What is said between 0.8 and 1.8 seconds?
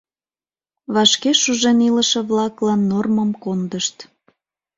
Вашке шужен